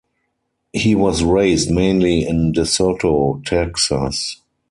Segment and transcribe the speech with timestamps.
[0.73, 4.41] He was raised mainly in DeSoto, Texas.